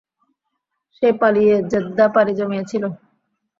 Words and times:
সে 0.95 1.07
পালিয়ে 1.19 1.55
জেদ্দা 1.71 2.05
পারি 2.15 2.33
জমিয়েছিল। 2.39 2.83